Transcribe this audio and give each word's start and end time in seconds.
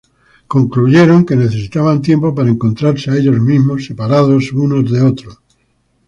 Concluyeron 0.53 1.25
que 1.27 1.39
necesitaban 1.43 2.01
tiempo 2.09 2.27
para 2.33 2.49
"encontrarse 2.53 3.07
a 3.11 3.15
ellos 3.19 3.39
mismos", 3.49 3.85
separados 3.85 4.51
unos 4.51 4.91
de 4.91 4.99
otros. 5.11 5.37